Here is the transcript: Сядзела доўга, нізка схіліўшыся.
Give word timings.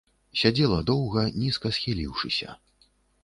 Сядзела 0.41 0.79
доўга, 0.91 1.25
нізка 1.43 1.67
схіліўшыся. 1.79 2.57